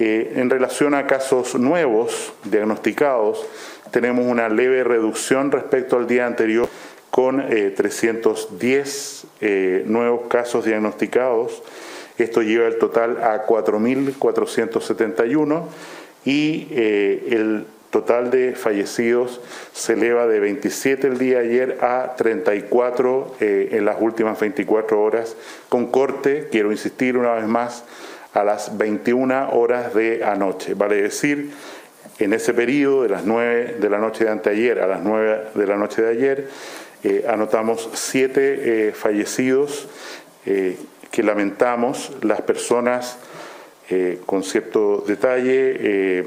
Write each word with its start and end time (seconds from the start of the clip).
en 0.00 0.50
relación 0.50 0.94
a 0.94 1.06
casos 1.06 1.54
nuevos 1.54 2.32
diagnosticados, 2.44 3.46
tenemos 3.90 4.26
una 4.26 4.48
leve 4.48 4.82
reducción 4.84 5.52
respecto 5.52 5.96
al 5.96 6.06
día 6.06 6.26
anterior 6.26 6.68
con 7.10 7.44
310 7.48 9.26
nuevos 9.86 10.28
casos 10.28 10.64
diagnosticados. 10.64 11.62
Esto 12.18 12.42
lleva 12.42 12.68
el 12.68 12.78
total 12.78 13.22
a 13.22 13.46
4.471 13.46 15.64
y 16.24 16.68
el 16.72 17.66
total 17.90 18.30
de 18.30 18.54
fallecidos 18.54 19.40
se 19.72 19.94
eleva 19.94 20.26
de 20.26 20.40
27 20.40 21.08
el 21.08 21.18
día 21.18 21.40
de 21.40 21.48
ayer 21.48 21.78
a 21.82 22.14
34 22.16 23.36
eh, 23.40 23.68
en 23.72 23.84
las 23.84 23.96
últimas 24.00 24.38
24 24.38 25.00
horas, 25.00 25.36
con 25.68 25.90
corte, 25.90 26.48
quiero 26.50 26.70
insistir 26.70 27.16
una 27.16 27.34
vez 27.34 27.46
más, 27.46 27.84
a 28.34 28.44
las 28.44 28.76
21 28.76 29.50
horas 29.52 29.94
de 29.94 30.24
anoche. 30.24 30.74
Vale 30.74 31.02
decir, 31.02 31.50
en 32.18 32.32
ese 32.32 32.54
periodo 32.54 33.02
de 33.02 33.08
las 33.08 33.24
9 33.24 33.76
de 33.80 33.90
la 33.90 33.98
noche 33.98 34.24
de 34.24 34.30
anteayer 34.30 34.80
a 34.80 34.86
las 34.86 35.02
9 35.02 35.48
de 35.54 35.66
la 35.66 35.76
noche 35.76 36.02
de 36.02 36.10
ayer, 36.10 36.48
eh, 37.02 37.24
anotamos 37.28 37.88
7 37.92 38.88
eh, 38.88 38.92
fallecidos 38.92 39.88
que 40.44 41.22
lamentamos, 41.22 42.12
las 42.22 42.40
personas 42.40 43.18
con 44.24 44.42
cierto 44.42 45.04
detalle 45.06 46.24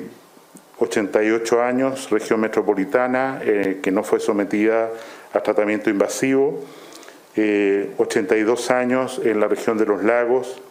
88 0.84 1.62
años, 1.62 2.10
región 2.10 2.40
metropolitana, 2.40 3.40
eh, 3.44 3.80
que 3.82 3.92
no 3.92 4.04
fue 4.04 4.20
sometida 4.20 4.90
a 5.34 5.40
tratamiento 5.42 5.90
invasivo, 5.90 6.64
82 7.98 8.70
eh, 8.70 8.74
años 8.74 9.22
en 9.24 9.40
la 9.40 9.48
región 9.48 9.78
de 9.78 9.86
los 9.86 10.04
lagos, 10.04 10.62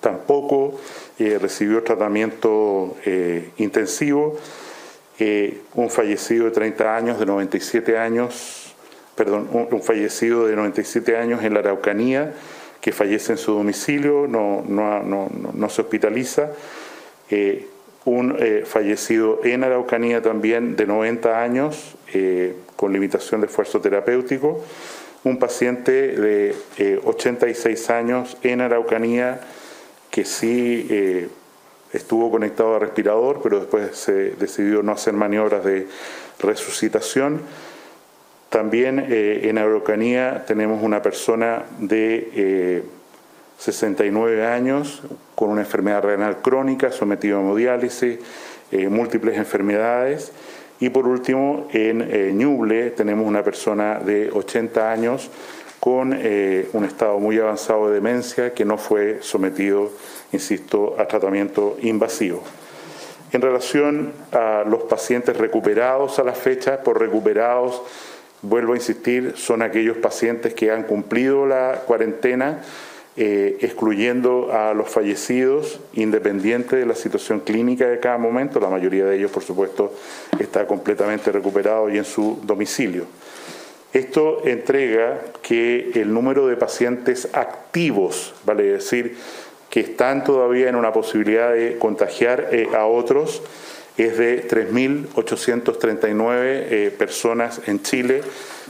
tampoco 0.00 0.78
eh, 1.18 1.38
recibió 1.40 1.82
tratamiento 1.82 2.96
intensivo, 3.58 4.38
un 5.74 5.88
fallecido 5.88 6.46
de 6.46 6.50
30 6.50 6.96
años, 6.96 7.18
de 7.20 7.26
97 7.26 7.96
años, 7.96 8.74
perdón, 9.14 9.48
un, 9.52 9.82
fallecido 9.82 10.46
de 10.46 10.56
97 10.56 11.16
años 11.16 11.44
en 11.44 11.54
la 11.54 11.60
Araucanía, 11.60 12.32
que 12.80 12.90
fallece 12.90 13.32
en 13.32 13.38
su 13.38 13.52
domicilio, 13.52 14.26
no, 14.26 14.64
no 14.66 15.68
se 15.68 15.82
hospitaliza. 15.82 16.50
Un 18.04 18.34
eh, 18.40 18.64
fallecido 18.66 19.40
en 19.44 19.62
Araucanía 19.62 20.22
también 20.22 20.74
de 20.74 20.86
90 20.86 21.40
años 21.40 21.94
eh, 22.12 22.56
con 22.74 22.92
limitación 22.92 23.40
de 23.40 23.46
esfuerzo 23.46 23.80
terapéutico, 23.80 24.60
un 25.22 25.38
paciente 25.38 25.92
de 25.92 26.52
86 27.04 27.88
eh, 27.88 27.92
años 27.92 28.36
en 28.42 28.60
Araucanía 28.60 29.40
que 30.12 30.24
sí 30.24 31.28
estuvo 31.92 32.30
conectado 32.30 32.76
a 32.76 32.78
respirador, 32.78 33.40
pero 33.42 33.58
después 33.58 33.96
se 33.96 34.36
decidió 34.36 34.84
no 34.84 34.92
hacer 34.92 35.14
maniobras 35.14 35.64
de 35.64 35.88
resucitación. 36.38 37.40
También 38.48 39.04
en 39.08 39.58
Araucanía 39.58 40.44
tenemos 40.46 40.82
una 40.82 41.02
persona 41.02 41.64
de 41.80 42.84
69 43.62 44.44
años, 44.44 45.02
con 45.36 45.50
una 45.50 45.60
enfermedad 45.60 46.02
renal 46.02 46.38
crónica, 46.42 46.90
sometido 46.90 47.38
a 47.38 47.42
hemodiálisis, 47.42 48.18
eh, 48.72 48.88
múltiples 48.88 49.36
enfermedades. 49.36 50.32
Y 50.80 50.88
por 50.88 51.06
último, 51.06 51.68
en 51.72 52.02
eh, 52.02 52.32
Ñuble 52.34 52.90
tenemos 52.90 53.24
una 53.24 53.44
persona 53.44 54.00
de 54.00 54.30
80 54.32 54.90
años 54.90 55.30
con 55.82 56.16
eh, 56.16 56.68
un 56.74 56.84
estado 56.84 57.18
muy 57.18 57.40
avanzado 57.40 57.88
de 57.88 57.94
demencia 57.94 58.54
que 58.54 58.64
no 58.64 58.78
fue 58.78 59.18
sometido, 59.20 59.90
insisto, 60.30 60.94
a 60.96 61.08
tratamiento 61.08 61.76
invasivo. 61.82 62.44
En 63.32 63.42
relación 63.42 64.12
a 64.30 64.62
los 64.64 64.84
pacientes 64.84 65.36
recuperados 65.36 66.20
a 66.20 66.22
la 66.22 66.34
fecha, 66.34 66.84
por 66.84 67.00
recuperados, 67.00 67.82
vuelvo 68.42 68.74
a 68.74 68.76
insistir, 68.76 69.34
son 69.36 69.60
aquellos 69.60 69.96
pacientes 69.96 70.54
que 70.54 70.70
han 70.70 70.84
cumplido 70.84 71.46
la 71.46 71.82
cuarentena 71.84 72.62
eh, 73.16 73.58
excluyendo 73.60 74.52
a 74.52 74.74
los 74.74 74.88
fallecidos, 74.88 75.80
independiente 75.94 76.76
de 76.76 76.86
la 76.86 76.94
situación 76.94 77.40
clínica 77.40 77.88
de 77.88 77.98
cada 77.98 78.18
momento. 78.18 78.60
La 78.60 78.68
mayoría 78.68 79.04
de 79.04 79.16
ellos, 79.16 79.32
por 79.32 79.42
supuesto, 79.42 79.92
está 80.38 80.64
completamente 80.64 81.32
recuperado 81.32 81.90
y 81.90 81.98
en 81.98 82.04
su 82.04 82.38
domicilio. 82.44 83.06
Esto 83.92 84.42
entrega 84.44 85.20
que 85.42 85.92
el 85.94 86.12
número 86.12 86.46
de 86.46 86.56
pacientes 86.56 87.28
activos, 87.32 88.34
vale 88.44 88.64
decir, 88.64 89.16
que 89.68 89.80
están 89.80 90.24
todavía 90.24 90.68
en 90.68 90.76
una 90.76 90.92
posibilidad 90.92 91.52
de 91.52 91.78
contagiar 91.78 92.48
eh, 92.52 92.68
a 92.74 92.86
otros, 92.86 93.42
es 93.98 94.16
de 94.16 94.48
3.839 94.48 96.36
eh, 96.40 96.94
personas 96.96 97.60
en 97.66 97.82
Chile 97.82 98.22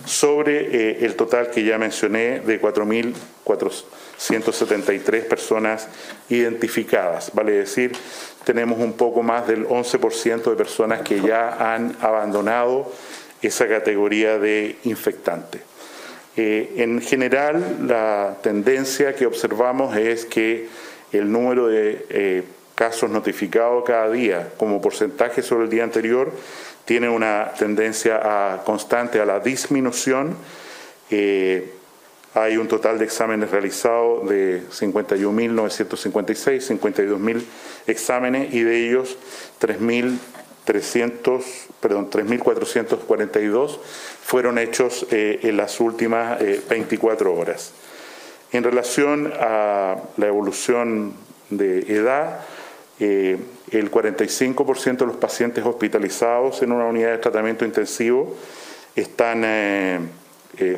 sobre 0.05 1.05
el 1.05 1.15
total 1.15 1.51
que 1.51 1.63
ya 1.63 1.79
mencioné 1.79 2.41
de 2.41 2.61
4.400. 2.61 3.85
173 4.23 5.25
personas 5.25 5.89
identificadas, 6.29 7.33
vale 7.35 7.53
decir, 7.53 7.93
tenemos 8.45 8.79
un 8.79 8.93
poco 8.93 9.23
más 9.23 9.49
del 9.49 9.67
11% 9.67 10.45
de 10.45 10.57
personas 10.57 11.03
que 11.03 11.21
ya 11.21 11.75
han 11.75 11.97
abandonado 12.01 12.91
esa 13.43 13.69
categoría 13.69 14.39
de 14.39 14.77
infectante. 14.85 15.61
Eh, 16.37 16.75
en 16.79 17.03
general, 17.03 17.87
la 17.87 18.39
tendencia 18.43 19.15
que 19.15 19.27
observamos 19.27 19.97
es 19.97 20.25
que 20.25 20.69
el 21.13 21.31
número 21.31 21.67
de 21.67 22.07
eh, 22.09 22.43
casos 22.75 23.11
notificados 23.11 23.85
cada 23.85 24.11
día 24.11 24.49
como 24.57 24.81
porcentaje 24.81 25.43
sobre 25.43 25.65
el 25.65 25.71
día 25.71 25.85
anterior 25.85 26.33
tiene 26.85 27.09
una 27.09 27.53
tendencia 27.59 28.61
constante 28.65 29.21
a 29.21 29.27
la 29.27 29.41
disminución. 29.41 30.37
Eh, 31.11 31.73
hay 32.35 32.57
un 32.57 32.67
total 32.67 32.99
de 32.99 33.05
exámenes 33.05 33.51
realizados 33.51 34.27
de 34.29 34.63
51.956, 34.71 36.81
52.000 36.81 37.43
exámenes 37.87 38.55
y 38.55 38.63
de 38.63 38.89
ellos 38.89 39.19
3.300, 40.67 41.43
perdón, 41.81 42.11
3.442 42.11 43.79
fueron 44.23 44.59
hechos 44.59 45.07
eh, 45.11 45.41
en 45.43 45.57
las 45.57 45.81
últimas 45.81 46.39
24 46.69 47.31
eh, 47.31 47.39
horas. 47.39 47.73
En 48.53 48.63
relación 48.63 49.33
a 49.39 49.97
la 50.17 50.27
evolución 50.27 51.15
de 51.51 51.81
edad, 51.81 52.41
eh, 53.01 53.39
el 53.71 53.91
45% 53.91 54.99
de 54.99 55.07
los 55.07 55.17
pacientes 55.17 55.65
hospitalizados 55.65 56.63
en 56.63 56.73
una 56.73 56.85
unidad 56.85 57.11
de 57.11 57.19
tratamiento 57.19 57.65
intensivo 57.65 58.37
están 58.95 60.11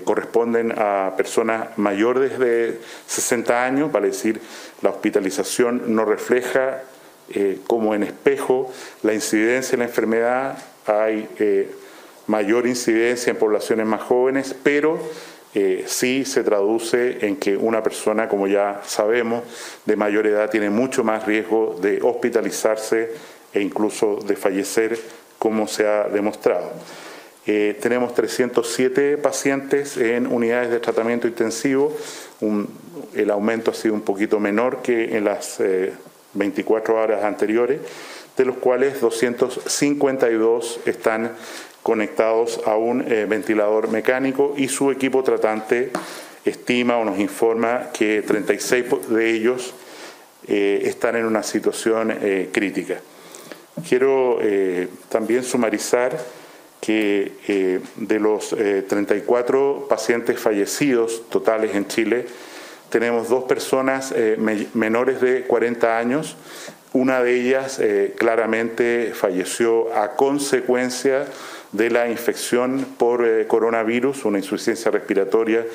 corresponden 0.04 0.72
a 0.78 1.14
personas 1.16 1.76
mayores 1.76 2.38
de 2.38 2.80
60 3.08 3.64
años, 3.64 3.90
vale 3.90 4.06
decir, 4.06 4.40
la 4.82 4.90
hospitalización 4.90 5.96
no 5.96 6.04
refleja 6.04 6.84
eh, 7.30 7.58
como 7.66 7.94
en 7.94 8.02
espejo 8.02 8.72
la 9.02 9.14
incidencia 9.14 9.72
de 9.72 9.78
la 9.78 9.84
enfermedad, 9.84 10.58
hay 10.86 11.28
eh, 11.38 11.70
mayor 12.26 12.66
incidencia 12.66 13.30
en 13.30 13.36
poblaciones 13.36 13.86
más 13.86 14.02
jóvenes, 14.02 14.54
pero 14.62 14.98
sí 15.86 16.24
se 16.24 16.42
traduce 16.42 17.24
en 17.28 17.36
que 17.36 17.56
una 17.56 17.80
persona, 17.80 18.28
como 18.28 18.48
ya 18.48 18.80
sabemos, 18.84 19.44
de 19.84 19.94
mayor 19.94 20.26
edad 20.26 20.50
tiene 20.50 20.68
mucho 20.68 21.04
más 21.04 21.26
riesgo 21.26 21.78
de 21.80 22.00
hospitalizarse 22.02 23.12
e 23.52 23.60
incluso 23.60 24.16
de 24.16 24.34
fallecer, 24.34 24.98
como 25.38 25.68
se 25.68 25.86
ha 25.86 26.08
demostrado. 26.08 26.72
Eh, 27.46 27.78
tenemos 27.80 28.14
307 28.14 29.18
pacientes 29.18 29.96
en 29.98 30.26
unidades 30.26 30.70
de 30.70 30.80
tratamiento 30.80 31.28
intensivo. 31.28 31.94
el 33.14 33.30
aumento 33.30 33.70
ha 33.70 33.74
sido 33.74 33.94
un 33.94 34.00
poquito 34.00 34.40
menor 34.40 34.82
que 34.82 35.16
en 35.16 35.24
las 35.24 35.60
24 36.34 36.94
eh, 36.94 37.02
horas 37.02 37.24
anteriores, 37.24 37.80
de 38.36 38.44
los 38.44 38.56
cuales 38.56 39.00
252 39.00 40.80
están 40.86 41.32
conectados 41.82 42.60
a 42.66 42.76
un 42.76 43.02
eh, 43.02 43.26
ventilador 43.28 43.88
mecánico 43.88 44.54
y 44.56 44.68
su 44.68 44.90
equipo 44.90 45.22
tratante 45.22 45.90
estima 46.44 46.98
o 46.98 47.04
nos 47.04 47.18
informa 47.18 47.90
que 47.92 48.22
36 48.22 48.84
de 49.08 49.30
ellos 49.30 49.74
están 50.46 51.16
en 51.16 51.24
una 51.24 51.42
situación 51.42 52.14
crítica. 52.52 53.00
Quiero 53.88 54.38
también 55.08 55.42
sumarizar 55.42 56.18
que 56.84 57.32
eh, 57.48 57.80
de 57.96 58.20
los 58.20 58.50
34 58.50 59.78
eh, 59.78 59.88
pacientes 59.88 60.38
fallecidos 60.38 61.30
totales 61.30 61.74
en 61.74 61.88
Chile, 61.88 62.26
tenemos 62.94 63.28
dos 63.28 63.42
personas 63.42 64.14
eh, 64.14 64.36
menores 64.72 65.20
de 65.20 65.42
40 65.42 65.98
años. 65.98 66.36
Una 66.92 67.20
de 67.24 67.40
ellas 67.40 67.80
claramente 68.16 69.10
falleció 69.16 69.92
a 69.96 70.14
consecuencia 70.14 71.26
de 71.72 71.90
la 71.90 72.08
infección 72.08 72.86
por 72.96 73.48
coronavirus, 73.48 74.24
una 74.26 74.38
insuficiencia 74.38 74.92
respiratoria 74.92 75.66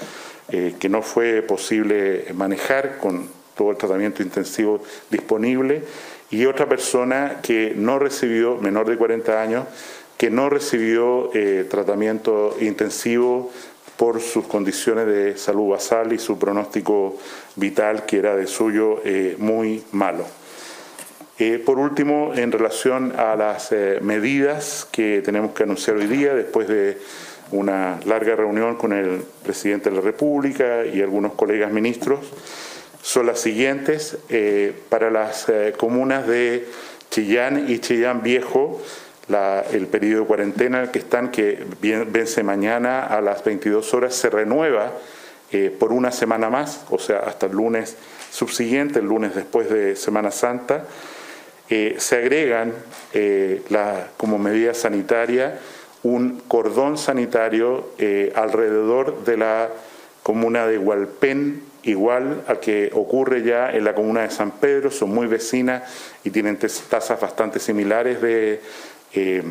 que 0.47 0.87
no 0.87 1.01
fue 1.01 1.41
posible 1.41 2.23
manejar 2.33 2.99
con 2.99 3.27
todo 3.53 3.71
el 3.71 3.75
tratamiento 3.75 4.23
intensivo 4.23 4.81
disponible 5.09 5.83
y 6.31 6.45
otra 6.45 6.69
persona 6.69 7.39
que 7.43 7.73
no 7.75 7.99
recibió, 7.99 8.55
menor 8.55 8.87
de 8.87 8.95
40 8.95 9.41
años, 9.41 9.65
que 10.19 10.29
no 10.29 10.49
recibió 10.49 11.31
eh, 11.33 11.65
tratamiento 11.69 12.55
intensivo 12.59 13.51
por 13.99 14.21
sus 14.21 14.47
condiciones 14.47 15.07
de 15.07 15.35
salud 15.35 15.71
basal 15.71 16.13
y 16.13 16.19
su 16.19 16.39
pronóstico 16.39 17.17
vital, 17.57 18.05
que 18.05 18.19
era 18.19 18.33
de 18.33 18.47
suyo 18.47 19.01
eh, 19.03 19.35
muy 19.39 19.83
malo. 19.91 20.23
Eh, 21.37 21.61
por 21.65 21.77
último, 21.79 22.31
en 22.33 22.53
relación 22.53 23.13
a 23.19 23.35
las 23.35 23.73
medidas 24.01 24.87
que 24.89 25.21
tenemos 25.21 25.51
que 25.51 25.63
anunciar 25.63 25.97
hoy 25.97 26.07
día, 26.07 26.33
después 26.33 26.69
de 26.69 26.97
una 27.51 27.99
larga 28.05 28.37
reunión 28.37 28.77
con 28.77 28.93
el 28.93 29.21
presidente 29.43 29.89
de 29.89 29.97
la 29.97 30.01
República 30.01 30.85
y 30.85 31.01
algunos 31.01 31.33
colegas 31.33 31.73
ministros, 31.73 32.21
son 33.01 33.25
las 33.25 33.41
siguientes. 33.41 34.17
para 34.87 35.11
las 35.11 35.45
comunas 35.77 36.25
de 36.25 36.69
Chillán 37.11 37.69
y 37.69 37.79
Chillán 37.79 38.23
Viejo, 38.23 38.81
el 39.29 39.87
periodo 39.87 40.21
de 40.21 40.27
cuarentena 40.27 40.91
que 40.91 40.99
están, 40.99 41.29
que 41.29 41.63
vence 41.81 42.43
mañana 42.43 43.05
a 43.05 43.21
las 43.21 43.43
22 43.43 43.93
horas, 43.93 44.15
se 44.15 44.29
renueva 44.29 44.91
eh, 45.51 45.75
por 45.77 45.93
una 45.93 46.11
semana 46.11 46.49
más, 46.49 46.85
o 46.89 46.99
sea, 46.99 47.19
hasta 47.19 47.45
el 47.45 47.53
lunes 47.53 47.95
subsiguiente, 48.31 48.99
el 48.99 49.05
lunes 49.05 49.35
después 49.35 49.69
de 49.69 49.95
Semana 49.95 50.31
Santa. 50.31 50.85
Eh, 51.69 51.95
se 51.99 52.17
agregan 52.17 52.73
eh, 53.13 53.61
como 54.17 54.39
medida 54.39 54.73
sanitaria 54.73 55.59
un 56.01 56.41
cordón 56.47 56.97
sanitario 56.97 57.89
alrededor 58.33 59.25
de 59.25 59.37
la 59.37 59.69
comuna 60.23 60.65
de 60.65 60.77
Hualpén, 60.77 61.63
igual 61.83 62.43
al 62.47 62.59
que 62.59 62.89
ocurre 62.93 63.43
ya 63.43 63.69
en 63.71 63.83
la 63.83 63.93
comuna 63.93 64.21
de 64.21 64.29
San 64.29 64.51
Pedro, 64.51 64.91
son 64.91 65.09
muy 65.09 65.27
vecinas 65.27 65.83
y 66.23 66.29
tienen 66.29 66.57
tasas 66.57 67.19
bastante 67.19 67.59
similares 67.59 68.21
de, 68.21 68.61
eh, 69.13 69.43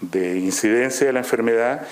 de 0.00 0.38
incidencia 0.38 1.06
de 1.06 1.12
la 1.12 1.20
enfermedad, 1.20 1.86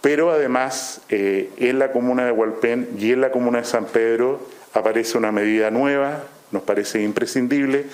pero 0.00 0.30
además 0.30 1.02
eh, 1.08 1.50
en 1.58 1.78
la 1.78 1.92
comuna 1.92 2.24
de 2.24 2.32
Hualpén 2.32 2.88
y 2.98 3.12
en 3.12 3.20
la 3.20 3.30
comuna 3.30 3.58
de 3.58 3.64
San 3.64 3.86
Pedro 3.86 4.40
aparece 4.72 5.18
una 5.18 5.32
medida 5.32 5.70
nueva, 5.70 6.24
nos 6.52 6.62
parece 6.62 7.02
imprescindible, 7.02 7.86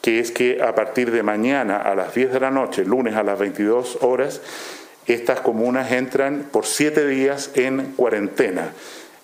que 0.00 0.20
es 0.20 0.30
que 0.30 0.62
a 0.62 0.74
partir 0.74 1.10
de 1.10 1.22
mañana 1.22 1.76
a 1.76 1.94
las 1.94 2.14
10 2.14 2.32
de 2.32 2.40
la 2.40 2.50
noche, 2.50 2.84
lunes 2.84 3.14
a 3.14 3.22
las 3.22 3.38
22 3.38 3.98
horas, 4.00 4.40
estas 5.06 5.40
comunas 5.40 5.90
entran 5.92 6.46
por 6.50 6.66
siete 6.66 7.06
días 7.06 7.50
en 7.54 7.92
cuarentena. 7.96 8.72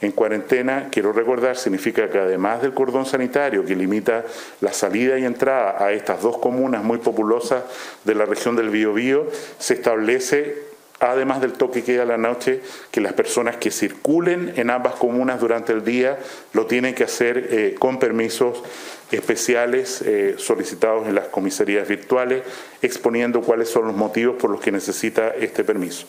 En 0.02 0.12
cuarentena, 0.12 0.88
quiero 0.90 1.12
recordar, 1.12 1.56
significa 1.56 2.10
que 2.10 2.18
además 2.18 2.60
del 2.60 2.74
cordón 2.74 3.06
sanitario 3.06 3.64
que 3.64 3.74
limita 3.74 4.24
la 4.60 4.74
salida 4.74 5.18
y 5.18 5.24
entrada 5.24 5.82
a 5.82 5.92
estas 5.92 6.20
dos 6.20 6.36
comunas 6.36 6.84
muy 6.84 6.98
populosas 6.98 7.62
de 8.04 8.14
la 8.14 8.26
región 8.26 8.56
del 8.56 8.68
Biobío, 8.68 9.26
se 9.58 9.74
establece 9.74 10.66
además 11.00 11.40
del 11.40 11.52
toque 11.52 11.80
que 11.80 11.92
queda 11.92 12.02
a 12.02 12.06
la 12.06 12.18
noche, 12.18 12.60
que 12.90 13.00
las 13.00 13.14
personas 13.14 13.56
que 13.56 13.70
circulen 13.70 14.52
en 14.56 14.70
ambas 14.70 14.94
comunas 14.94 15.40
durante 15.40 15.72
el 15.72 15.84
día 15.84 16.18
lo 16.52 16.66
tienen 16.66 16.94
que 16.94 17.04
hacer 17.04 17.48
eh, 17.50 17.74
con 17.78 17.98
permisos 17.98 18.62
especiales 19.10 20.02
eh, 20.02 20.34
solicitados 20.38 21.06
en 21.06 21.14
las 21.14 21.28
comisarías 21.28 21.88
virtuales, 21.88 22.42
exponiendo 22.82 23.40
cuáles 23.40 23.68
son 23.68 23.86
los 23.86 23.96
motivos 23.96 24.36
por 24.36 24.50
los 24.50 24.60
que 24.60 24.72
necesita 24.72 25.28
este 25.30 25.64
permiso 25.64 26.06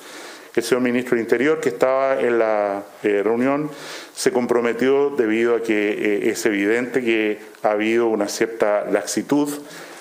el 0.57 0.63
señor 0.63 0.81
ministro 0.81 1.15
del 1.15 1.23
Interior, 1.23 1.59
que 1.59 1.69
estaba 1.69 2.19
en 2.19 2.39
la 2.39 2.83
eh, 3.03 3.21
reunión, 3.23 3.69
se 4.15 4.31
comprometió 4.31 5.11
debido 5.11 5.55
a 5.55 5.61
que 5.61 5.89
eh, 5.91 6.29
es 6.31 6.45
evidente 6.47 7.03
que 7.03 7.39
ha 7.61 7.71
habido 7.71 8.07
una 8.07 8.27
cierta 8.27 8.85
laxitud 8.85 9.49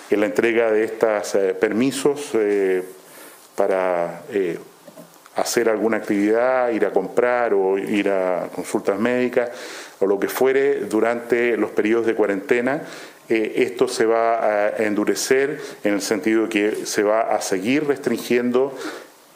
en 0.09 0.21
la 0.21 0.27
entrega 0.27 0.71
de 0.71 0.85
estos 0.85 1.35
eh, 1.35 1.55
permisos 1.55 2.33
para 3.55 4.23
hacer 5.35 5.69
alguna 5.69 5.99
actividad, 5.99 6.71
ir 6.71 6.87
a 6.87 6.91
comprar 6.91 7.53
o 7.53 7.79
ir 7.79 8.09
a 8.09 8.49
consultas 8.55 8.99
médicas 8.99 9.51
o 9.99 10.07
lo 10.07 10.19
que 10.19 10.29
fuere 10.29 10.81
durante 10.81 11.57
los 11.57 11.71
periodos 11.71 12.07
de 12.07 12.15
cuarentena. 12.15 12.83
esto 13.29 13.89
se 13.89 14.07
va 14.07 14.45
a 14.45 14.77
endurecer 14.85 15.59
en 15.85 15.95
el 15.95 16.03
sentido 16.03 16.45
de 16.45 16.49
que 16.49 16.87
se 16.87 17.03
va 17.03 17.35
a 17.35 17.41
seguir 17.41 17.87
restringiendo 17.87 18.75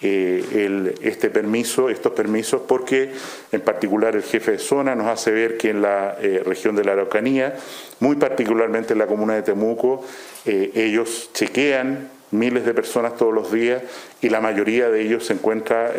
eh, 0.02 0.94
este 1.02 1.28
permiso, 1.28 1.90
estos 1.90 2.12
permisos, 2.12 2.62
porque 2.66 3.12
en 3.52 3.60
particular 3.60 4.16
el 4.16 4.22
jefe 4.22 4.52
de 4.52 4.58
zona 4.58 4.94
nos 4.94 5.08
hace 5.08 5.30
ver 5.30 5.58
que 5.58 5.68
en 5.68 5.82
la 5.82 6.16
eh, 6.22 6.42
región 6.42 6.74
de 6.74 6.84
la 6.84 6.92
Araucanía, 6.92 7.54
muy 7.98 8.16
particularmente 8.16 8.94
en 8.94 8.98
la 8.98 9.06
comuna 9.06 9.34
de 9.34 9.42
Temuco, 9.42 10.02
eh, 10.46 10.70
ellos 10.74 11.28
chequean 11.34 12.08
miles 12.30 12.64
de 12.64 12.72
personas 12.72 13.18
todos 13.18 13.34
los 13.34 13.52
días 13.52 13.82
y 14.22 14.30
la 14.30 14.40
mayoría 14.40 14.88
de 14.88 15.02
ellos 15.02 15.26
se 15.26 15.34
encuentra 15.34 15.92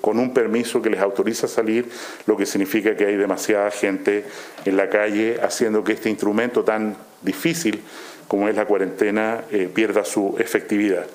con 0.00 0.18
un 0.18 0.34
permiso 0.34 0.82
que 0.82 0.90
les 0.90 1.00
autoriza 1.00 1.46
salir, 1.46 1.88
lo 2.26 2.36
que 2.36 2.44
significa 2.44 2.96
que 2.96 3.06
hay 3.06 3.16
demasiada 3.16 3.70
gente 3.70 4.24
en 4.64 4.76
la 4.76 4.90
calle 4.90 5.38
haciendo 5.40 5.84
que 5.84 5.92
este 5.92 6.10
instrumento 6.10 6.64
tan 6.64 6.96
difícil 7.22 7.80
como 8.26 8.48
es 8.48 8.56
la 8.56 8.64
cuarentena 8.64 9.44
pierda 9.72 10.04
su 10.04 10.34
efectividad. 10.40 11.06